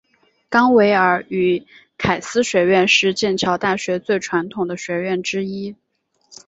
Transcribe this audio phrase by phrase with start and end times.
[0.49, 1.63] 冈维尔与
[1.95, 5.75] 凯斯学院是剑桥大学最传统的学院之一。